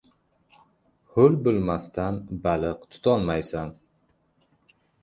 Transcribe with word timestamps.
•Ho‘l 1.17 1.37
bo‘lmasdan 1.49 2.19
baliq 2.49 2.91
tutolmaysan. 2.97 3.79